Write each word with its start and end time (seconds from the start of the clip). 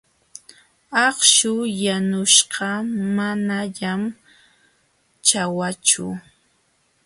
Akśhu 1.03 1.53
yanuśhqa 1.83 2.69
manañan 3.17 4.01
ćhawachu. 5.27 6.07